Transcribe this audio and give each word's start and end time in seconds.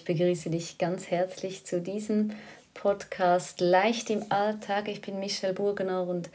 Ich 0.00 0.06
begrüße 0.06 0.48
dich 0.48 0.78
ganz 0.78 1.10
herzlich 1.10 1.66
zu 1.66 1.82
diesem 1.82 2.30
Podcast 2.72 3.60
Leicht 3.60 4.08
im 4.08 4.24
Alltag. 4.32 4.88
Ich 4.88 5.02
bin 5.02 5.20
Michelle 5.20 5.52
Burgener 5.52 6.08
und 6.08 6.30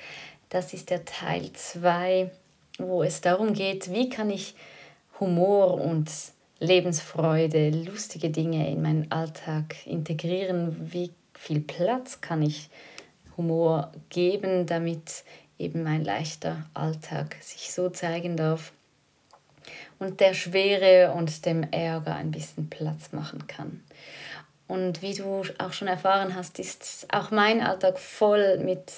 das 0.50 0.76
ist 0.76 0.92
der 0.92 1.04
Teil 1.04 1.52
2, 1.52 2.30
wo 2.78 3.02
es 3.02 3.22
darum 3.22 3.54
geht, 3.54 3.92
wie 3.92 4.08
kann 4.08 4.30
ich 4.30 4.54
Humor 5.20 5.82
und 5.82 6.12
Lebensfreude, 6.60 7.72
lustige 7.72 8.30
Dinge 8.30 8.70
in 8.70 8.84
meinen 8.84 9.12
Alltag 9.12 9.76
integrieren, 9.88 10.92
wie 10.94 11.10
viel 11.34 11.62
Platz 11.62 12.22
kann 12.22 12.44
ich 12.44 12.70
Humor 13.36 13.92
geben, 14.10 14.68
damit 14.68 15.24
eben 15.58 15.82
mein 15.82 16.04
leichter 16.04 16.70
Alltag 16.76 17.36
sich 17.42 17.74
so 17.74 17.90
zeigen 17.90 18.38
darf 18.38 18.74
und 20.00 20.20
der 20.20 20.34
Schwere 20.34 21.14
und 21.14 21.46
dem 21.46 21.64
Ärger 21.72 22.16
ein 22.16 22.32
bisschen 22.32 22.70
Platz 22.70 23.12
machen 23.12 23.48
kann. 23.48 23.84
Und 24.68 25.02
wie 25.02 25.14
du 25.14 25.44
auch 25.60 25.74
schon 25.74 25.88
erfahren 25.88 26.36
hast, 26.36 26.60
ist 26.60 27.08
auch 27.12 27.32
mein 27.32 27.62
Alltag 27.62 28.00
voll 28.00 28.58
mit 28.58 28.92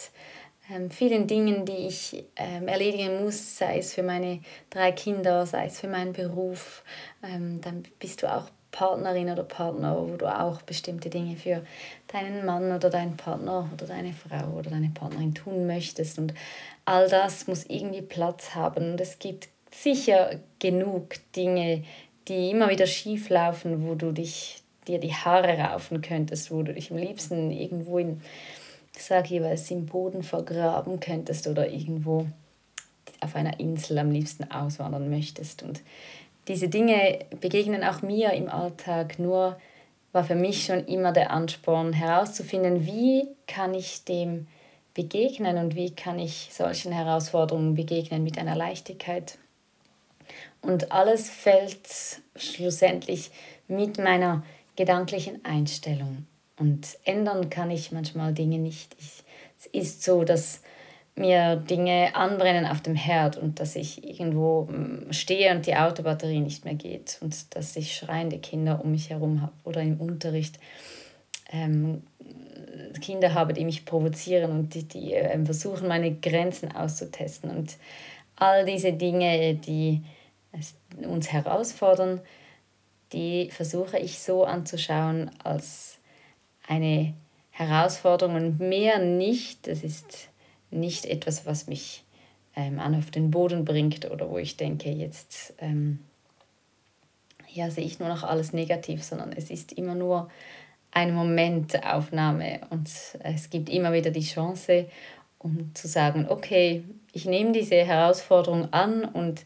ähm, 0.73 0.91
vielen 0.91 1.27
Dingen, 1.27 1.65
die 1.65 1.87
ich 1.87 2.25
ähm, 2.35 2.67
erledigen 2.67 3.23
muss, 3.23 3.57
sei 3.57 3.79
es 3.79 3.93
für 3.93 4.03
meine 4.03 4.41
drei 4.69 4.91
Kinder, 4.91 5.45
sei 5.45 5.65
es 5.65 5.79
für 5.79 5.87
meinen 5.87 6.13
Beruf. 6.13 6.83
Ähm, 7.23 7.61
dann 7.61 7.83
bist 7.99 8.23
du 8.23 8.33
auch 8.33 8.49
Partnerin 8.71 9.29
oder 9.29 9.43
Partner, 9.43 9.97
wo 9.97 10.17
du 10.17 10.27
auch 10.27 10.61
bestimmte 10.61 11.09
Dinge 11.09 11.35
für 11.35 11.65
deinen 12.07 12.45
Mann 12.45 12.71
oder 12.71 12.89
deinen 12.89 13.17
Partner 13.17 13.69
oder 13.73 13.87
deine 13.87 14.13
Frau 14.13 14.57
oder 14.57 14.69
deine 14.69 14.89
Partnerin 14.89 15.33
tun 15.33 15.67
möchtest. 15.67 16.19
Und 16.19 16.33
all 16.85 17.09
das 17.09 17.47
muss 17.47 17.65
irgendwie 17.65 18.01
Platz 18.01 18.53
haben. 18.55 18.91
Und 18.91 19.01
es 19.01 19.19
gibt 19.19 19.49
sicher 19.81 20.39
genug 20.59 21.15
Dinge, 21.35 21.83
die 22.27 22.49
immer 22.49 22.69
wieder 22.69 22.87
schief 22.87 23.29
laufen, 23.29 23.87
wo 23.87 23.95
du 23.95 24.11
dich 24.11 24.61
dir 24.87 24.99
die 24.99 25.13
Haare 25.13 25.57
raufen 25.57 26.01
könntest, 26.01 26.51
wo 26.51 26.61
du 26.63 26.73
dich 26.73 26.91
am 26.91 26.97
liebsten 26.97 27.51
irgendwo 27.51 27.97
in, 27.97 28.21
sag 28.97 29.29
jeweils, 29.29 29.69
im 29.69 29.85
Boden 29.85 30.23
vergraben 30.23 30.99
könntest 30.99 31.47
oder 31.47 31.69
irgendwo 31.69 32.25
auf 33.21 33.35
einer 33.35 33.59
Insel 33.59 33.97
am 33.99 34.11
liebsten 34.11 34.49
auswandern 34.49 35.09
möchtest. 35.09 35.63
Und 35.63 35.81
diese 36.47 36.69
Dinge 36.69 37.19
begegnen 37.41 37.83
auch 37.83 38.01
mir 38.01 38.33
im 38.33 38.49
Alltag, 38.49 39.19
nur 39.19 39.57
war 40.13 40.23
für 40.23 40.35
mich 40.35 40.65
schon 40.65 40.85
immer 40.85 41.11
der 41.11 41.31
Ansporn 41.31 41.93
herauszufinden, 41.93 42.85
wie 42.85 43.27
kann 43.45 43.73
ich 43.73 44.05
dem 44.05 44.47
begegnen 44.93 45.57
und 45.57 45.75
wie 45.75 45.91
kann 45.91 46.17
ich 46.17 46.49
solchen 46.51 46.91
Herausforderungen 46.91 47.75
begegnen 47.75 48.23
mit 48.23 48.37
einer 48.39 48.55
Leichtigkeit. 48.55 49.37
Und 50.61 50.91
alles 50.91 51.29
fällt 51.29 51.87
schlussendlich 52.35 53.31
mit 53.67 53.97
meiner 53.97 54.43
gedanklichen 54.75 55.43
Einstellung. 55.45 56.25
Und 56.59 56.97
ändern 57.03 57.49
kann 57.49 57.71
ich 57.71 57.91
manchmal 57.91 58.33
Dinge 58.33 58.59
nicht. 58.59 58.95
Ich, 58.99 59.23
es 59.59 59.65
ist 59.67 60.03
so, 60.03 60.23
dass 60.23 60.61
mir 61.15 61.55
Dinge 61.55 62.15
anbrennen 62.15 62.65
auf 62.65 62.81
dem 62.81 62.95
Herd 62.95 63.37
und 63.37 63.59
dass 63.59 63.75
ich 63.75 64.03
irgendwo 64.03 64.63
mm, 64.63 65.11
stehe 65.11 65.51
und 65.51 65.65
die 65.65 65.75
Autobatterie 65.75 66.39
nicht 66.39 66.63
mehr 66.63 66.75
geht 66.75 67.17
und 67.21 67.55
dass 67.55 67.75
ich 67.75 67.95
schreiende 67.95 68.37
Kinder 68.37 68.81
um 68.83 68.91
mich 68.91 69.09
herum 69.09 69.41
habe 69.41 69.53
oder 69.63 69.81
im 69.81 69.99
Unterricht 69.99 70.59
ähm, 71.51 72.03
Kinder 73.01 73.33
habe, 73.33 73.53
die 73.53 73.65
mich 73.65 73.85
provozieren 73.85 74.51
und 74.51 74.73
die, 74.73 74.83
die 74.83 75.13
äh, 75.13 75.43
versuchen, 75.43 75.87
meine 75.87 76.13
Grenzen 76.13 76.71
auszutesten. 76.75 77.49
Und 77.49 77.77
all 78.35 78.65
diese 78.65 78.93
Dinge, 78.93 79.55
die 79.55 80.03
uns 81.07 81.31
herausfordern, 81.31 82.21
die 83.13 83.49
versuche 83.51 83.97
ich 83.99 84.19
so 84.19 84.43
anzuschauen 84.43 85.31
als 85.43 85.97
eine 86.67 87.13
Herausforderung 87.51 88.35
und 88.35 88.59
mehr 88.59 88.99
nicht. 88.99 89.67
Das 89.67 89.83
ist 89.83 90.29
nicht 90.69 91.05
etwas, 91.05 91.45
was 91.45 91.67
mich 91.67 92.03
ähm, 92.55 92.79
an 92.79 92.95
auf 92.95 93.11
den 93.11 93.31
Boden 93.31 93.65
bringt 93.65 94.09
oder 94.09 94.29
wo 94.29 94.37
ich 94.37 94.57
denke, 94.57 94.89
jetzt 94.89 95.53
ähm, 95.59 95.99
ja, 97.53 97.71
sehe 97.71 97.85
ich 97.85 97.99
nur 97.99 98.09
noch 98.09 98.23
alles 98.23 98.53
negativ, 98.53 99.03
sondern 99.03 99.31
es 99.31 99.49
ist 99.49 99.71
immer 99.71 99.95
nur 99.95 100.29
eine 100.91 101.11
Momentaufnahme 101.11 102.61
und 102.69 102.89
es 103.19 103.49
gibt 103.49 103.69
immer 103.69 103.93
wieder 103.93 104.11
die 104.11 104.21
Chance, 104.21 104.85
um 105.39 105.73
zu 105.75 105.87
sagen, 105.87 106.27
okay, 106.29 106.83
ich 107.13 107.25
nehme 107.25 107.51
diese 107.51 107.75
Herausforderung 107.75 108.73
an 108.73 109.05
und 109.05 109.43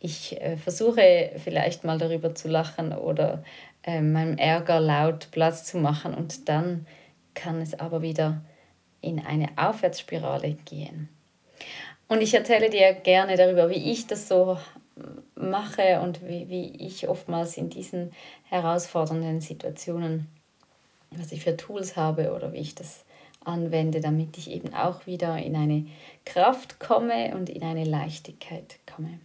ich 0.00 0.40
äh, 0.40 0.56
versuche 0.56 1.32
vielleicht 1.42 1.84
mal 1.84 1.98
darüber 1.98 2.34
zu 2.34 2.48
lachen 2.48 2.92
oder 2.92 3.42
äh, 3.82 4.00
meinem 4.00 4.38
Ärger 4.38 4.80
laut 4.80 5.28
Platz 5.30 5.64
zu 5.64 5.78
machen 5.78 6.14
und 6.14 6.48
dann 6.48 6.86
kann 7.34 7.60
es 7.60 7.78
aber 7.78 8.02
wieder 8.02 8.42
in 9.00 9.24
eine 9.24 9.48
Aufwärtsspirale 9.56 10.56
gehen. 10.64 11.08
Und 12.08 12.22
ich 12.22 12.34
erzähle 12.34 12.70
dir 12.70 12.92
gerne 12.94 13.36
darüber, 13.36 13.70
wie 13.70 13.92
ich 13.92 14.06
das 14.06 14.28
so 14.28 14.58
mache 15.34 16.00
und 16.00 16.26
wie, 16.26 16.48
wie 16.48 16.72
ich 16.84 17.08
oftmals 17.08 17.56
in 17.56 17.70
diesen 17.70 18.12
herausfordernden 18.44 19.40
Situationen, 19.40 20.26
was 21.10 21.32
ich 21.32 21.42
für 21.42 21.56
Tools 21.56 21.96
habe 21.96 22.32
oder 22.32 22.52
wie 22.52 22.58
ich 22.58 22.74
das 22.74 23.04
anwende, 23.44 24.00
damit 24.00 24.36
ich 24.36 24.50
eben 24.50 24.74
auch 24.74 25.06
wieder 25.06 25.38
in 25.38 25.54
eine 25.54 25.86
Kraft 26.24 26.80
komme 26.80 27.34
und 27.36 27.48
in 27.48 27.62
eine 27.62 27.84
Leichtigkeit 27.84 28.78
komme 28.92 29.20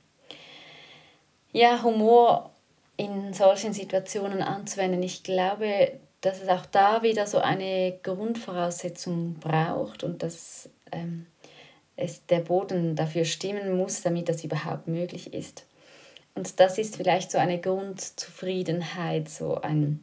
ja, 1.53 1.81
Humor 1.83 2.51
in 2.97 3.33
solchen 3.33 3.73
Situationen 3.73 4.41
anzuwenden. 4.41 5.01
Ich 5.01 5.23
glaube, 5.23 5.93
dass 6.21 6.41
es 6.41 6.49
auch 6.49 6.65
da 6.65 7.03
wieder 7.03 7.27
so 7.27 7.37
eine 7.37 7.97
Grundvoraussetzung 8.03 9.35
braucht 9.35 10.03
und 10.03 10.23
dass 10.23 10.69
ähm, 10.91 11.27
es 11.95 12.25
der 12.25 12.39
Boden 12.39 12.95
dafür 12.95 13.25
stimmen 13.25 13.77
muss, 13.77 14.01
damit 14.01 14.29
das 14.29 14.43
überhaupt 14.43 14.87
möglich 14.87 15.33
ist. 15.33 15.65
Und 16.35 16.59
das 16.59 16.77
ist 16.77 16.95
vielleicht 16.95 17.31
so 17.31 17.37
eine 17.37 17.59
Grundzufriedenheit, 17.59 19.29
so 19.29 19.61
ein 19.61 19.99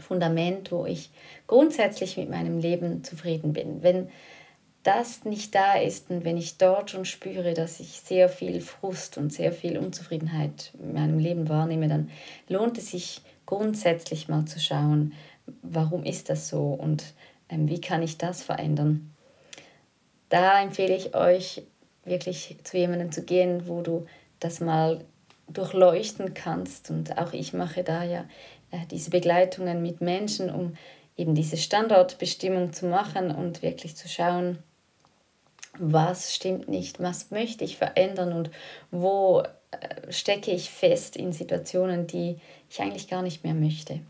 Fundament, 0.00 0.72
wo 0.72 0.86
ich 0.86 1.10
grundsätzlich 1.46 2.16
mit 2.16 2.30
meinem 2.30 2.58
Leben 2.58 3.04
zufrieden 3.04 3.52
bin. 3.52 3.82
Wenn 3.82 4.08
das 4.82 5.24
nicht 5.24 5.54
da 5.54 5.74
ist 5.74 6.10
und 6.10 6.24
wenn 6.24 6.36
ich 6.38 6.56
dort 6.56 6.90
schon 6.90 7.04
spüre, 7.04 7.52
dass 7.54 7.80
ich 7.80 8.00
sehr 8.00 8.28
viel 8.28 8.60
Frust 8.60 9.18
und 9.18 9.32
sehr 9.32 9.52
viel 9.52 9.76
Unzufriedenheit 9.76 10.72
in 10.78 10.94
meinem 10.94 11.18
Leben 11.18 11.48
wahrnehme, 11.48 11.88
dann 11.88 12.10
lohnt 12.48 12.78
es 12.78 12.90
sich 12.90 13.20
grundsätzlich 13.44 14.28
mal 14.28 14.46
zu 14.46 14.58
schauen, 14.58 15.12
warum 15.62 16.04
ist 16.04 16.30
das 16.30 16.48
so 16.48 16.68
und 16.68 17.04
ähm, 17.48 17.68
wie 17.68 17.80
kann 17.80 18.02
ich 18.02 18.16
das 18.16 18.42
verändern. 18.42 19.10
Da 20.28 20.62
empfehle 20.62 20.96
ich 20.96 21.14
euch 21.14 21.62
wirklich 22.04 22.56
zu 22.62 22.78
jemandem 22.78 23.12
zu 23.12 23.22
gehen, 23.22 23.66
wo 23.66 23.82
du 23.82 24.06
das 24.38 24.60
mal 24.60 25.04
durchleuchten 25.48 26.34
kannst. 26.34 26.90
Und 26.90 27.18
auch 27.18 27.32
ich 27.32 27.52
mache 27.52 27.82
da 27.82 28.04
ja 28.04 28.24
äh, 28.70 28.86
diese 28.90 29.10
Begleitungen 29.10 29.82
mit 29.82 30.00
Menschen, 30.00 30.48
um 30.48 30.76
eben 31.16 31.34
diese 31.34 31.56
Standortbestimmung 31.56 32.72
zu 32.72 32.86
machen 32.86 33.30
und 33.30 33.62
wirklich 33.62 33.96
zu 33.96 34.08
schauen, 34.08 34.58
was 35.78 36.34
stimmt 36.34 36.68
nicht, 36.68 37.00
was 37.00 37.30
möchte 37.30 37.64
ich 37.64 37.76
verändern 37.76 38.32
und 38.32 38.50
wo 38.90 39.42
äh, 39.70 40.12
stecke 40.12 40.50
ich 40.50 40.70
fest 40.70 41.16
in 41.16 41.32
Situationen, 41.32 42.06
die 42.06 42.38
ich 42.68 42.80
eigentlich 42.80 43.08
gar 43.08 43.22
nicht 43.22 43.44
mehr 43.44 43.54
möchte. 43.54 44.00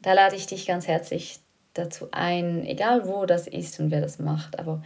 Da 0.00 0.12
lade 0.12 0.36
ich 0.36 0.46
dich 0.46 0.66
ganz 0.66 0.88
herzlich 0.88 1.38
dazu 1.74 2.08
ein, 2.10 2.66
egal 2.66 3.06
wo 3.06 3.24
das 3.24 3.46
ist 3.46 3.78
und 3.80 3.90
wer 3.90 4.00
das 4.00 4.18
macht, 4.18 4.58
aber 4.58 4.82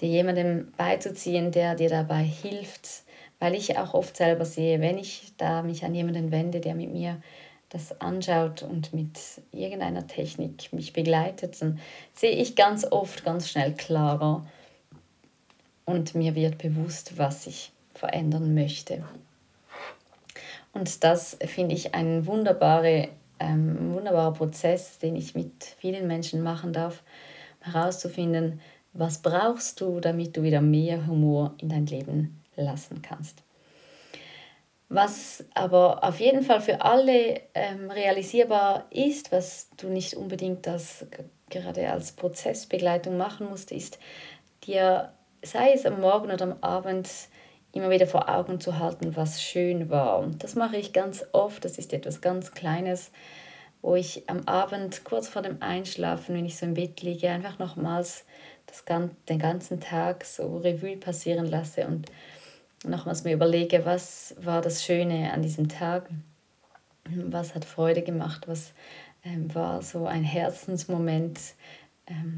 dir 0.00 0.08
jemandem 0.08 0.72
beizuziehen, 0.76 1.52
der 1.52 1.74
dir 1.74 1.88
dabei 1.88 2.22
hilft, 2.22 3.04
weil 3.38 3.54
ich 3.54 3.78
auch 3.78 3.94
oft 3.94 4.16
selber 4.16 4.44
sehe, 4.44 4.80
wenn 4.80 4.98
ich 4.98 5.32
da 5.36 5.62
mich 5.62 5.84
an 5.84 5.94
jemanden 5.94 6.30
wende, 6.32 6.60
der 6.60 6.74
mit 6.74 6.92
mir 6.92 7.20
das 7.70 8.00
anschaut 8.00 8.62
und 8.62 8.94
mit 8.94 9.18
irgendeiner 9.52 10.06
Technik 10.06 10.72
mich 10.72 10.92
begleitet, 10.92 11.60
dann 11.60 11.78
sehe 12.14 12.32
ich 12.32 12.56
ganz 12.56 12.84
oft 12.90 13.24
ganz 13.24 13.48
schnell 13.48 13.74
klarer, 13.74 14.46
und 15.88 16.14
mir 16.14 16.34
wird 16.34 16.58
bewusst, 16.58 17.16
was 17.16 17.46
ich 17.46 17.72
verändern 17.94 18.52
möchte. 18.54 19.04
Und 20.74 21.02
das 21.02 21.38
finde 21.46 21.74
ich 21.74 21.94
ein 21.94 22.26
wunderbare, 22.26 23.08
ähm, 23.40 23.94
wunderbarer 23.94 24.34
Prozess, 24.34 24.98
den 24.98 25.16
ich 25.16 25.34
mit 25.34 25.64
vielen 25.78 26.06
Menschen 26.06 26.42
machen 26.42 26.74
darf, 26.74 27.02
herauszufinden, 27.60 28.60
was 28.92 29.22
brauchst 29.22 29.80
du, 29.80 29.98
damit 29.98 30.36
du 30.36 30.42
wieder 30.42 30.60
mehr 30.60 31.06
Humor 31.06 31.54
in 31.56 31.70
dein 31.70 31.86
Leben 31.86 32.42
lassen 32.54 33.00
kannst. 33.00 33.42
Was 34.90 35.42
aber 35.54 36.04
auf 36.04 36.20
jeden 36.20 36.42
Fall 36.42 36.60
für 36.60 36.82
alle 36.82 37.40
ähm, 37.54 37.90
realisierbar 37.90 38.84
ist, 38.90 39.32
was 39.32 39.70
du 39.78 39.88
nicht 39.88 40.14
unbedingt 40.14 40.66
das 40.66 41.06
gerade 41.48 41.90
als 41.90 42.12
Prozessbegleitung 42.12 43.16
machen 43.16 43.48
musst, 43.48 43.72
ist 43.72 43.98
dir 44.64 45.12
sei 45.42 45.72
es 45.72 45.86
am 45.86 46.00
Morgen 46.00 46.30
oder 46.30 46.44
am 46.44 46.56
Abend, 46.60 47.08
immer 47.72 47.90
wieder 47.90 48.06
vor 48.06 48.28
Augen 48.28 48.60
zu 48.60 48.78
halten, 48.78 49.14
was 49.16 49.42
schön 49.42 49.90
war. 49.90 50.26
Das 50.38 50.54
mache 50.54 50.76
ich 50.76 50.92
ganz 50.92 51.24
oft, 51.32 51.64
das 51.64 51.78
ist 51.78 51.92
etwas 51.92 52.20
ganz 52.20 52.52
Kleines, 52.52 53.10
wo 53.82 53.94
ich 53.94 54.28
am 54.28 54.40
Abend 54.46 55.04
kurz 55.04 55.28
vor 55.28 55.42
dem 55.42 55.62
Einschlafen, 55.62 56.34
wenn 56.34 56.46
ich 56.46 56.56
so 56.56 56.66
im 56.66 56.74
Bett 56.74 57.02
liege, 57.02 57.30
einfach 57.30 57.58
nochmals 57.58 58.24
das, 58.66 58.84
den 59.28 59.38
ganzen 59.38 59.80
Tag 59.80 60.24
so 60.24 60.58
Revue 60.58 60.96
passieren 60.96 61.46
lasse 61.46 61.86
und 61.86 62.10
nochmals 62.84 63.24
mir 63.24 63.32
überlege, 63.32 63.84
was 63.84 64.34
war 64.40 64.60
das 64.60 64.84
Schöne 64.84 65.32
an 65.32 65.42
diesem 65.42 65.68
Tag, 65.68 66.08
was 67.04 67.54
hat 67.54 67.64
Freude 67.64 68.02
gemacht, 68.02 68.48
was 68.48 68.72
ähm, 69.24 69.54
war 69.54 69.82
so 69.82 70.06
ein 70.06 70.24
Herzensmoment, 70.24 71.38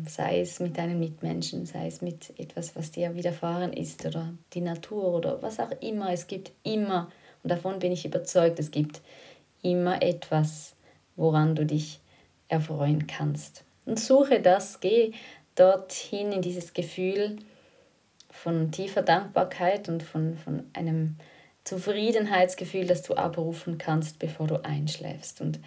sei 0.08 0.40
es 0.40 0.60
mit 0.60 0.78
deinen 0.78 0.98
Mitmenschen, 0.98 1.66
sei 1.66 1.86
es 1.86 2.02
mit 2.02 2.38
etwas, 2.38 2.74
was 2.74 2.90
dir 2.90 3.14
widerfahren 3.14 3.72
ist 3.72 4.04
oder 4.04 4.32
die 4.52 4.60
Natur 4.60 5.14
oder 5.14 5.42
was 5.42 5.60
auch 5.60 5.70
immer. 5.80 6.12
Es 6.12 6.26
gibt 6.26 6.52
immer, 6.62 7.10
und 7.42 7.50
davon 7.50 7.78
bin 7.78 7.92
ich 7.92 8.04
überzeugt, 8.04 8.58
es 8.58 8.70
gibt 8.70 9.00
immer 9.62 10.02
etwas, 10.02 10.74
woran 11.16 11.54
du 11.54 11.64
dich 11.64 12.00
erfreuen 12.48 13.06
kannst. 13.06 13.64
Und 13.86 13.98
suche 13.98 14.40
das, 14.40 14.80
geh 14.80 15.12
dorthin 15.54 16.32
in 16.32 16.42
dieses 16.42 16.74
Gefühl 16.74 17.36
von 18.30 18.72
tiefer 18.72 19.02
Dankbarkeit 19.02 19.88
und 19.88 20.02
von, 20.02 20.36
von 20.38 20.64
einem 20.72 21.16
Zufriedenheitsgefühl, 21.64 22.86
das 22.86 23.02
du 23.02 23.14
abrufen 23.14 23.78
kannst, 23.78 24.18
bevor 24.18 24.46
du 24.46 24.64
einschläfst. 24.64 25.40
Und 25.40 25.60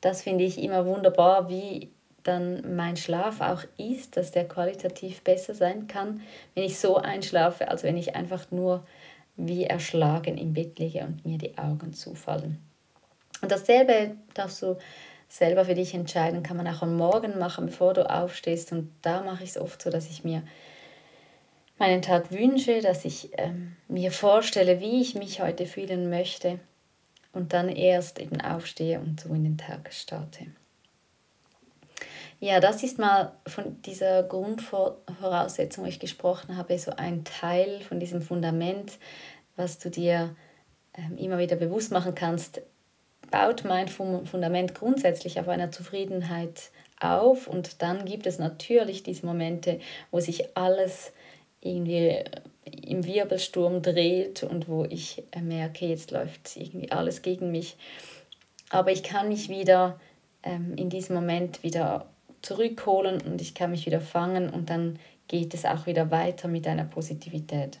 das 0.00 0.22
finde 0.22 0.44
ich 0.44 0.62
immer 0.62 0.84
wunderbar, 0.86 1.48
wie 1.48 1.90
dann 2.22 2.76
mein 2.76 2.96
Schlaf 2.96 3.40
auch 3.40 3.64
ist, 3.78 4.16
dass 4.16 4.30
der 4.30 4.46
qualitativ 4.46 5.22
besser 5.22 5.54
sein 5.54 5.86
kann, 5.86 6.22
wenn 6.54 6.64
ich 6.64 6.78
so 6.78 6.96
einschlafe, 6.96 7.68
als 7.68 7.82
wenn 7.82 7.96
ich 7.96 8.14
einfach 8.14 8.50
nur 8.50 8.86
wie 9.36 9.64
erschlagen 9.64 10.38
im 10.38 10.52
Bett 10.52 10.78
liege 10.78 11.00
und 11.00 11.24
mir 11.24 11.38
die 11.38 11.58
Augen 11.58 11.92
zufallen. 11.92 12.58
Und 13.40 13.50
dasselbe 13.50 14.16
darfst 14.34 14.62
du 14.62 14.78
selber 15.28 15.64
für 15.64 15.74
dich 15.74 15.94
entscheiden, 15.94 16.42
kann 16.42 16.56
man 16.56 16.68
auch 16.68 16.82
am 16.82 16.96
Morgen 16.96 17.38
machen, 17.38 17.66
bevor 17.66 17.94
du 17.94 18.08
aufstehst. 18.08 18.70
Und 18.72 18.92
da 19.02 19.22
mache 19.22 19.42
ich 19.42 19.50
es 19.50 19.58
oft 19.58 19.80
so, 19.80 19.90
dass 19.90 20.10
ich 20.10 20.24
mir 20.24 20.42
meinen 21.78 22.02
Tag 22.02 22.30
wünsche, 22.30 22.80
dass 22.80 23.04
ich 23.04 23.30
ähm, 23.38 23.76
mir 23.88 24.12
vorstelle, 24.12 24.80
wie 24.80 25.00
ich 25.00 25.14
mich 25.14 25.40
heute 25.40 25.66
fühlen 25.66 26.10
möchte 26.10 26.60
und 27.32 27.54
dann 27.54 27.68
erst 27.68 28.18
eben 28.20 28.40
aufstehe 28.40 29.00
und 29.00 29.20
so 29.20 29.30
in 29.30 29.44
den 29.44 29.58
Tag 29.58 29.92
starte. 29.92 30.46
Ja, 32.42 32.58
das 32.58 32.82
ist 32.82 32.98
mal 32.98 33.30
von 33.46 33.80
dieser 33.82 34.24
Grundvoraussetzung, 34.24 35.84
wo 35.84 35.88
ich 35.88 36.00
gesprochen 36.00 36.56
habe, 36.56 36.76
so 36.76 36.90
ein 36.96 37.22
Teil 37.22 37.82
von 37.82 38.00
diesem 38.00 38.20
Fundament, 38.20 38.98
was 39.54 39.78
du 39.78 39.90
dir 39.90 40.34
ähm, 40.94 41.16
immer 41.18 41.38
wieder 41.38 41.54
bewusst 41.54 41.92
machen 41.92 42.16
kannst, 42.16 42.60
baut 43.30 43.62
mein 43.62 43.86
Fundament 43.86 44.74
grundsätzlich 44.74 45.38
auf 45.38 45.46
einer 45.46 45.70
Zufriedenheit 45.70 46.72
auf 46.98 47.46
und 47.46 47.80
dann 47.80 48.06
gibt 48.06 48.26
es 48.26 48.40
natürlich 48.40 49.04
diese 49.04 49.24
Momente, 49.24 49.78
wo 50.10 50.18
sich 50.18 50.56
alles 50.56 51.12
irgendwie 51.60 52.24
im 52.64 53.06
Wirbelsturm 53.06 53.82
dreht 53.82 54.42
und 54.42 54.66
wo 54.66 54.84
ich 54.84 55.22
merke, 55.40 55.86
jetzt 55.86 56.10
läuft 56.10 56.56
irgendwie 56.56 56.90
alles 56.90 57.22
gegen 57.22 57.52
mich. 57.52 57.76
Aber 58.68 58.90
ich 58.90 59.04
kann 59.04 59.28
mich 59.28 59.48
wieder 59.48 60.00
ähm, 60.42 60.74
in 60.76 60.90
diesem 60.90 61.14
Moment 61.14 61.62
wieder 61.62 62.08
zurückholen 62.42 63.20
und 63.22 63.40
ich 63.40 63.54
kann 63.54 63.70
mich 63.70 63.86
wieder 63.86 64.00
fangen 64.00 64.50
und 64.50 64.68
dann 64.70 64.98
geht 65.28 65.54
es 65.54 65.64
auch 65.64 65.86
wieder 65.86 66.10
weiter 66.10 66.48
mit 66.48 66.66
einer 66.66 66.84
Positivität. 66.84 67.78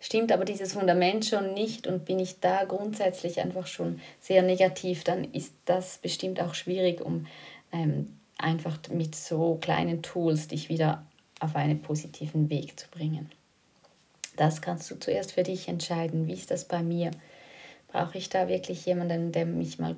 Stimmt 0.00 0.30
aber 0.30 0.44
dieses 0.44 0.74
Fundament 0.74 1.24
schon 1.24 1.54
nicht 1.54 1.86
und 1.88 2.04
bin 2.04 2.20
ich 2.20 2.38
da 2.38 2.64
grundsätzlich 2.64 3.40
einfach 3.40 3.66
schon 3.66 4.00
sehr 4.20 4.42
negativ, 4.42 5.02
dann 5.02 5.24
ist 5.32 5.54
das 5.64 5.98
bestimmt 5.98 6.40
auch 6.40 6.54
schwierig, 6.54 7.00
um 7.00 7.26
ähm, 7.72 8.16
einfach 8.38 8.78
mit 8.92 9.16
so 9.16 9.58
kleinen 9.60 10.02
Tools 10.02 10.46
dich 10.46 10.68
wieder 10.68 11.04
auf 11.40 11.56
einen 11.56 11.82
positiven 11.82 12.48
Weg 12.48 12.78
zu 12.78 12.88
bringen. 12.88 13.30
Das 14.36 14.62
kannst 14.62 14.88
du 14.90 14.94
zuerst 15.00 15.32
für 15.32 15.42
dich 15.42 15.66
entscheiden. 15.66 16.28
Wie 16.28 16.32
ist 16.32 16.52
das 16.52 16.64
bei 16.64 16.80
mir? 16.80 17.10
Brauche 17.88 18.18
ich 18.18 18.28
da 18.28 18.46
wirklich 18.46 18.86
jemanden, 18.86 19.32
der 19.32 19.46
mich 19.46 19.80
mal 19.80 19.96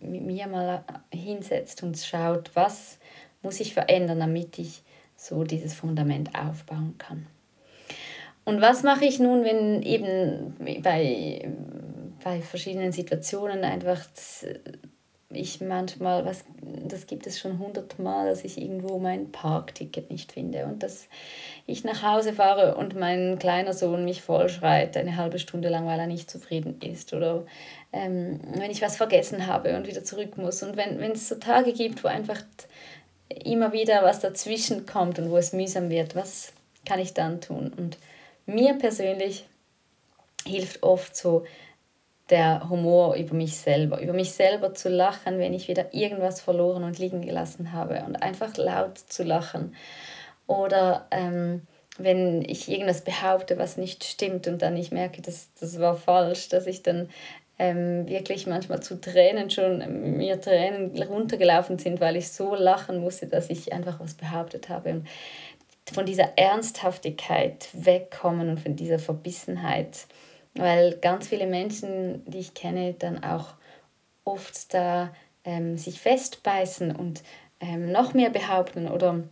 mit 0.00 0.22
mir 0.22 0.46
mal 0.46 0.84
hinsetzt 1.12 1.82
und 1.82 1.98
schaut, 1.98 2.50
was 2.54 2.98
muss 3.42 3.60
ich 3.60 3.74
verändern, 3.74 4.20
damit 4.20 4.58
ich 4.58 4.82
so 5.16 5.44
dieses 5.44 5.74
Fundament 5.74 6.30
aufbauen 6.34 6.96
kann. 6.98 7.26
Und 8.44 8.60
was 8.60 8.82
mache 8.82 9.04
ich 9.04 9.18
nun, 9.18 9.44
wenn 9.44 9.82
eben 9.82 10.54
bei, 10.82 11.48
bei 12.24 12.40
verschiedenen 12.40 12.92
Situationen 12.92 13.64
einfach 13.64 14.06
ich 15.32 15.60
manchmal, 15.60 16.24
was, 16.24 16.44
das 16.60 17.06
gibt 17.06 17.26
es 17.26 17.38
schon 17.38 17.58
hundertmal, 17.60 18.28
dass 18.28 18.44
ich 18.44 18.60
irgendwo 18.60 18.98
mein 18.98 19.30
Parkticket 19.30 20.10
nicht 20.10 20.32
finde 20.32 20.64
und 20.64 20.82
dass 20.82 21.06
ich 21.66 21.84
nach 21.84 22.02
Hause 22.02 22.32
fahre 22.32 22.74
und 22.74 22.98
mein 22.98 23.38
kleiner 23.38 23.72
Sohn 23.72 24.04
mich 24.04 24.22
vollschreit 24.22 24.96
eine 24.96 25.16
halbe 25.16 25.38
Stunde 25.38 25.68
lang, 25.68 25.86
weil 25.86 26.00
er 26.00 26.08
nicht 26.08 26.30
zufrieden 26.30 26.80
ist 26.80 27.14
oder 27.14 27.44
ähm, 27.92 28.40
wenn 28.56 28.72
ich 28.72 28.82
was 28.82 28.96
vergessen 28.96 29.46
habe 29.46 29.76
und 29.76 29.86
wieder 29.86 30.02
zurück 30.02 30.36
muss 30.36 30.62
und 30.64 30.76
wenn 30.76 31.00
es 31.12 31.28
so 31.28 31.36
Tage 31.36 31.72
gibt, 31.72 32.02
wo 32.02 32.08
einfach 32.08 32.42
immer 33.28 33.72
wieder 33.72 34.02
was 34.02 34.18
dazwischen 34.18 34.84
kommt 34.86 35.20
und 35.20 35.30
wo 35.30 35.36
es 35.36 35.52
mühsam 35.52 35.90
wird, 35.90 36.16
was 36.16 36.52
kann 36.84 36.98
ich 36.98 37.14
dann 37.14 37.40
tun? 37.40 37.72
Und 37.76 37.98
mir 38.46 38.74
persönlich 38.74 39.44
hilft 40.44 40.82
oft 40.82 41.14
so 41.14 41.44
der 42.30 42.68
Humor 42.68 43.16
über 43.16 43.34
mich 43.34 43.56
selber, 43.56 44.00
über 44.00 44.12
mich 44.12 44.32
selber 44.32 44.72
zu 44.74 44.88
lachen, 44.88 45.38
wenn 45.38 45.52
ich 45.52 45.68
wieder 45.68 45.92
irgendwas 45.92 46.40
verloren 46.40 46.84
und 46.84 46.98
liegen 46.98 47.22
gelassen 47.22 47.72
habe 47.72 48.04
und 48.06 48.22
einfach 48.22 48.56
laut 48.56 48.98
zu 48.98 49.24
lachen. 49.24 49.74
Oder 50.46 51.06
ähm, 51.10 51.62
wenn 51.98 52.42
ich 52.42 52.70
irgendwas 52.70 53.02
behaupte, 53.02 53.58
was 53.58 53.76
nicht 53.76 54.04
stimmt 54.04 54.46
und 54.46 54.62
dann 54.62 54.76
ich 54.76 54.90
merke, 54.92 55.22
dass 55.22 55.48
das 55.60 55.80
war 55.80 55.96
falsch, 55.96 56.48
dass 56.48 56.66
ich 56.66 56.82
dann 56.82 57.08
ähm, 57.58 58.08
wirklich 58.08 58.46
manchmal 58.46 58.80
zu 58.80 59.00
Tränen 59.00 59.50
schon, 59.50 60.16
mir 60.16 60.40
Tränen 60.40 61.00
runtergelaufen 61.02 61.78
sind, 61.78 62.00
weil 62.00 62.16
ich 62.16 62.32
so 62.32 62.54
lachen 62.54 62.98
musste, 62.98 63.26
dass 63.26 63.50
ich 63.50 63.72
einfach 63.72 64.00
was 64.00 64.14
behauptet 64.14 64.68
habe. 64.70 64.90
Und 64.90 65.08
von 65.92 66.06
dieser 66.06 66.38
Ernsthaftigkeit 66.38 67.68
wegkommen 67.72 68.48
und 68.48 68.60
von 68.60 68.76
dieser 68.76 68.98
Verbissenheit, 68.98 70.06
weil 70.54 70.96
ganz 70.98 71.28
viele 71.28 71.46
Menschen, 71.46 72.22
die 72.26 72.38
ich 72.38 72.54
kenne, 72.54 72.94
dann 72.98 73.22
auch 73.22 73.54
oft 74.24 74.72
da 74.74 75.12
ähm, 75.44 75.78
sich 75.78 76.00
festbeißen 76.00 76.94
und 76.94 77.22
ähm, 77.60 77.92
noch 77.92 78.14
mehr 78.14 78.30
behaupten 78.30 78.88
oder 78.88 79.22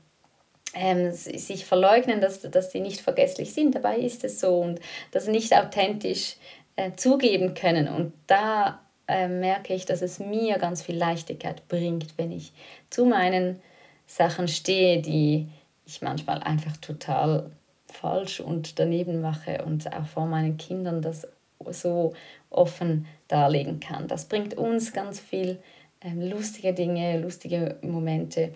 ähm, 0.75 1.13
sich 1.13 1.65
verleugnen, 1.65 2.21
dass, 2.21 2.43
dass 2.43 2.73
sie 2.73 2.81
nicht 2.81 3.01
vergesslich 3.01 3.53
sind. 3.53 3.75
Dabei 3.75 3.99
ist 3.99 4.25
es 4.25 4.41
so 4.41 4.61
und 4.61 4.81
das 5.11 5.27
nicht 5.27 5.55
authentisch 5.55 6.37
äh, 6.77 6.93
zugeben 6.95 7.55
können. 7.55 7.89
Und 7.89 8.13
da 8.27 8.81
äh, 9.07 9.29
merke 9.29 9.75
ich, 9.75 9.87
dass 9.87 10.03
es 10.03 10.19
mir 10.19 10.59
ganz 10.59 10.83
viel 10.83 10.97
Leichtigkeit 10.97 11.67
bringt, 11.69 12.17
wenn 12.19 12.33
ich 12.33 12.53
zu 12.91 13.07
meinen 13.07 13.61
Sachen 14.07 14.49
stehe, 14.49 15.01
die 15.01 15.49
ich 15.87 16.03
manchmal 16.03 16.43
einfach 16.43 16.77
total 16.77 17.51
falsch 18.00 18.40
und 18.40 18.78
daneben 18.78 19.21
mache 19.21 19.64
und 19.64 19.93
auch 19.93 20.07
vor 20.07 20.26
meinen 20.26 20.57
Kindern 20.57 21.02
das 21.02 21.26
so 21.71 22.14
offen 22.50 23.07
darlegen 23.26 23.81
kann. 23.81 24.09
Das 24.09 24.26
bringt 24.26 24.55
uns 24.55 24.93
ganz 24.93 25.21
viel 25.21 25.59
ähm, 26.00 26.21
lustige 26.21 26.73
Dinge, 26.73 27.21
lustige 27.21 27.76
Momente 27.83 28.55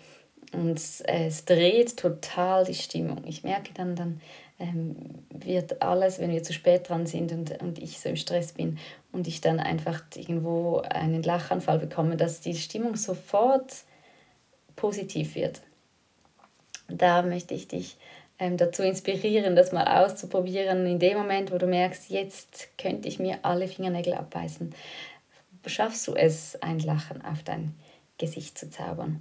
und 0.52 0.80
äh, 1.06 1.26
es 1.26 1.44
dreht 1.44 1.96
total 1.96 2.64
die 2.64 2.74
Stimmung. 2.74 3.22
Ich 3.26 3.42
merke 3.42 3.74
dann, 3.74 3.96
dann 3.96 4.20
ähm, 4.60 4.96
wird 5.30 5.82
alles, 5.82 6.20
wenn 6.20 6.30
wir 6.30 6.42
zu 6.42 6.52
spät 6.52 6.88
dran 6.88 7.06
sind 7.06 7.32
und, 7.32 7.60
und 7.60 7.78
ich 7.78 7.98
so 7.98 8.08
im 8.10 8.16
Stress 8.16 8.52
bin 8.52 8.78
und 9.10 9.26
ich 9.26 9.40
dann 9.40 9.58
einfach 9.58 10.02
irgendwo 10.14 10.78
einen 10.78 11.22
Lachanfall 11.22 11.78
bekomme, 11.78 12.16
dass 12.16 12.40
die 12.40 12.54
Stimmung 12.54 12.96
sofort 12.96 13.72
positiv 14.76 15.34
wird 15.34 15.62
da 16.98 17.22
möchte 17.22 17.54
ich 17.54 17.68
dich 17.68 17.96
ähm, 18.42 18.56
dazu 18.56 18.82
inspirieren, 18.82 19.54
das 19.54 19.70
mal 19.70 20.02
auszuprobieren. 20.02 20.84
In 20.84 20.98
dem 20.98 21.16
Moment, 21.16 21.52
wo 21.52 21.58
du 21.58 21.66
merkst, 21.68 22.10
jetzt 22.10 22.76
könnte 22.76 23.06
ich 23.06 23.20
mir 23.20 23.38
alle 23.42 23.68
Fingernägel 23.68 24.14
abbeißen, 24.14 24.74
schaffst 25.66 26.08
du 26.08 26.14
es, 26.14 26.60
ein 26.60 26.80
Lachen 26.80 27.24
auf 27.24 27.44
dein 27.44 27.72
Gesicht 28.18 28.58
zu 28.58 28.68
zaubern. 28.68 29.20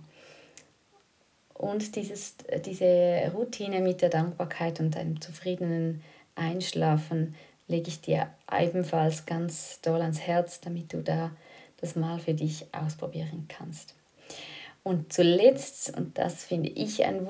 Und 1.53 1.95
dieses, 1.95 2.35
diese 2.65 3.31
Routine 3.35 3.81
mit 3.81 4.01
der 4.01 4.09
Dankbarkeit 4.09 4.79
und 4.79 4.97
einem 4.97 5.21
zufriedenen 5.21 6.01
Einschlafen 6.33 7.35
lege 7.67 7.89
ich 7.89 8.01
dir 8.01 8.31
ebenfalls 8.51 9.27
ganz 9.27 9.81
doll 9.81 10.01
ans 10.01 10.19
Herz, 10.19 10.61
damit 10.61 10.93
du 10.93 11.03
da 11.03 11.29
das 11.79 11.95
mal 11.95 12.17
für 12.17 12.33
dich 12.33 12.65
ausprobieren 12.73 13.45
kannst. 13.47 13.93
Und 14.81 15.13
zuletzt, 15.13 15.95
und 15.95 16.17
das 16.17 16.43
finde 16.43 16.69
ich 16.69 17.05
ein 17.05 17.27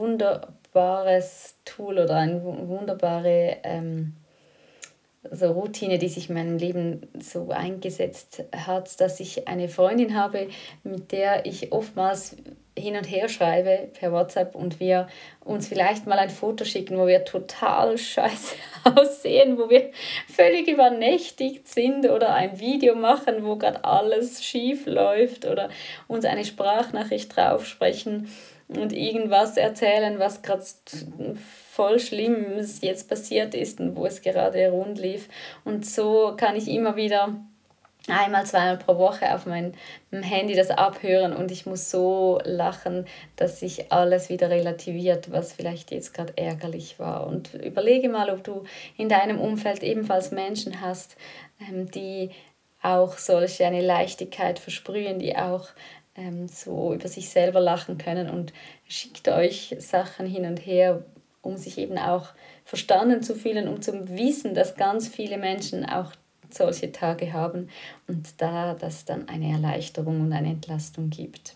wunderbares 0.73 1.55
Tool 1.65 1.99
oder 1.99 2.15
eine 2.15 2.43
wunderbare 2.43 3.57
ähm, 3.63 4.13
so 5.29 5.51
Routine, 5.51 5.99
die 5.99 6.07
sich 6.07 6.29
in 6.29 6.35
meinem 6.35 6.57
Leben 6.57 7.07
so 7.19 7.51
eingesetzt 7.51 8.43
hat, 8.55 8.99
dass 8.99 9.19
ich 9.19 9.47
eine 9.47 9.69
Freundin 9.69 10.15
habe, 10.15 10.47
mit 10.83 11.11
der 11.11 11.45
ich 11.45 11.71
oftmals 11.71 12.37
hin 12.75 12.95
und 12.95 13.03
her 13.03 13.29
schreibe 13.29 13.89
per 13.93 14.11
WhatsApp 14.11 14.55
und 14.55 14.79
wir 14.79 15.07
uns 15.41 15.67
vielleicht 15.67 16.07
mal 16.07 16.17
ein 16.17 16.31
Foto 16.31 16.65
schicken, 16.65 16.97
wo 16.97 17.05
wir 17.05 17.23
total 17.23 17.99
scheiße 17.99 18.55
aussehen, 18.95 19.59
wo 19.59 19.69
wir 19.69 19.91
völlig 20.27 20.67
übernächtigt 20.67 21.67
sind 21.67 22.09
oder 22.09 22.33
ein 22.33 22.59
Video 22.59 22.95
machen, 22.95 23.45
wo 23.45 23.57
gerade 23.57 23.83
alles 23.83 24.43
schief 24.43 24.87
läuft 24.87 25.45
oder 25.45 25.69
uns 26.07 26.25
eine 26.25 26.45
Sprachnachricht 26.45 27.35
draufsprechen 27.35 28.27
und 28.77 28.93
irgendwas 28.93 29.57
erzählen, 29.57 30.19
was 30.19 30.41
gerade 30.41 30.63
voll 31.71 31.99
schlimm 31.99 32.57
jetzt 32.81 33.09
passiert 33.09 33.53
ist 33.55 33.79
und 33.79 33.95
wo 33.95 34.05
es 34.05 34.21
gerade 34.21 34.69
rund 34.69 34.99
lief. 34.99 35.29
Und 35.63 35.85
so 35.85 36.33
kann 36.37 36.55
ich 36.55 36.67
immer 36.67 36.95
wieder 36.95 37.35
einmal, 38.07 38.45
zweimal 38.45 38.77
pro 38.77 38.97
Woche 38.97 39.33
auf 39.33 39.45
meinem 39.45 39.73
Handy 40.11 40.55
das 40.55 40.69
abhören 40.71 41.33
und 41.33 41.51
ich 41.51 41.65
muss 41.65 41.91
so 41.91 42.39
lachen, 42.43 43.05
dass 43.35 43.59
sich 43.59 43.91
alles 43.91 44.29
wieder 44.29 44.49
relativiert, 44.49 45.31
was 45.31 45.53
vielleicht 45.53 45.91
jetzt 45.91 46.13
gerade 46.13 46.33
ärgerlich 46.35 46.99
war. 46.99 47.27
Und 47.27 47.53
überlege 47.53 48.09
mal, 48.09 48.29
ob 48.29 48.43
du 48.43 48.63
in 48.97 49.09
deinem 49.09 49.39
Umfeld 49.39 49.83
ebenfalls 49.83 50.31
Menschen 50.31 50.81
hast, 50.81 51.15
ähm, 51.69 51.91
die 51.91 52.31
auch 52.81 53.17
solche 53.17 53.65
eine 53.65 53.81
Leichtigkeit 53.81 54.57
versprühen, 54.57 55.19
die 55.19 55.37
auch 55.37 55.67
ähm, 56.15 56.47
so 56.47 56.93
über 56.93 57.07
sich 57.07 57.29
selber 57.29 57.59
lachen 57.59 57.97
können 57.97 58.29
und 58.29 58.53
schickt 58.87 59.27
euch 59.27 59.75
Sachen 59.79 60.25
hin 60.25 60.45
und 60.45 60.57
her, 60.57 61.03
um 61.41 61.57
sich 61.57 61.77
eben 61.77 61.97
auch 61.97 62.29
verstanden 62.65 63.23
zu 63.23 63.35
fühlen, 63.35 63.67
um 63.67 63.81
zu 63.81 64.09
wissen, 64.09 64.53
dass 64.53 64.75
ganz 64.75 65.07
viele 65.07 65.37
Menschen 65.37 65.85
auch 65.85 66.11
solche 66.49 66.91
Tage 66.91 67.33
haben 67.33 67.69
und 68.07 68.41
da 68.41 68.73
das 68.73 69.05
dann 69.05 69.29
eine 69.29 69.51
Erleichterung 69.51 70.21
und 70.21 70.33
eine 70.33 70.49
Entlastung 70.49 71.09
gibt. 71.09 71.55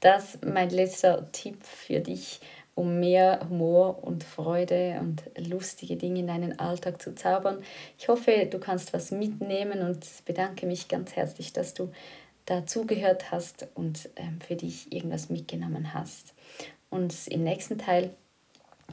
Das 0.00 0.38
mein 0.44 0.70
letzter 0.70 1.30
Tipp 1.32 1.62
für 1.64 2.00
dich, 2.00 2.40
um 2.74 3.00
mehr 3.00 3.40
Humor 3.48 4.04
und 4.04 4.22
Freude 4.22 4.98
und 5.00 5.24
lustige 5.48 5.96
Dinge 5.96 6.20
in 6.20 6.28
deinen 6.28 6.58
Alltag 6.60 7.02
zu 7.02 7.14
zaubern. 7.14 7.58
Ich 7.98 8.06
hoffe, 8.06 8.46
du 8.48 8.60
kannst 8.60 8.92
was 8.92 9.10
mitnehmen 9.10 9.80
und 9.80 10.06
bedanke 10.24 10.66
mich 10.66 10.86
ganz 10.86 11.16
herzlich, 11.16 11.52
dass 11.52 11.74
du 11.74 11.90
dazugehört 12.48 13.30
hast 13.30 13.66
und 13.74 14.08
ähm, 14.16 14.40
für 14.40 14.56
dich 14.56 14.92
irgendwas 14.92 15.28
mitgenommen 15.28 15.92
hast. 15.92 16.34
Und 16.88 17.14
im 17.28 17.44
nächsten 17.44 17.78
Teil 17.78 18.14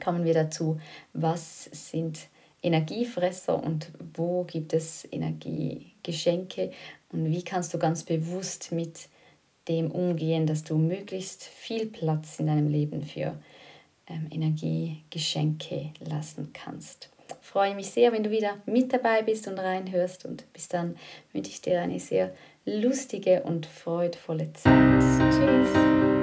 kommen 0.02 0.24
wir 0.24 0.34
dazu, 0.34 0.78
was 1.14 1.64
sind 1.64 2.28
Energiefresser 2.62 3.62
und 3.62 3.90
wo 4.14 4.44
gibt 4.44 4.74
es 4.74 5.06
Energiegeschenke 5.10 6.72
und 7.12 7.30
wie 7.30 7.42
kannst 7.42 7.72
du 7.72 7.78
ganz 7.78 8.02
bewusst 8.02 8.72
mit 8.72 9.08
dem 9.68 9.90
umgehen, 9.90 10.46
dass 10.46 10.64
du 10.64 10.76
möglichst 10.76 11.44
viel 11.44 11.86
Platz 11.86 12.38
in 12.38 12.46
deinem 12.46 12.68
Leben 12.68 13.04
für 13.04 13.38
ähm, 14.06 14.28
Energiegeschenke 14.30 15.92
lassen 16.00 16.52
kannst. 16.52 17.08
Freue 17.40 17.74
mich 17.74 17.90
sehr, 17.90 18.12
wenn 18.12 18.22
du 18.22 18.30
wieder 18.30 18.56
mit 18.66 18.92
dabei 18.92 19.22
bist 19.22 19.48
und 19.48 19.58
reinhörst 19.58 20.24
und 20.24 20.52
bis 20.52 20.68
dann 20.68 20.96
wünsche 21.32 21.50
ich 21.50 21.62
dir 21.62 21.80
eine 21.80 21.98
sehr 21.98 22.32
lustige 22.66 23.42
und 23.44 23.64
freudvolle 23.64 24.52
Zeit. 24.52 25.00
Tschüss. 25.30 26.15